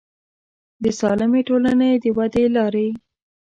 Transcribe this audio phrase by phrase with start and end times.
[0.83, 2.87] د سالمې ټولنې د ودې لارې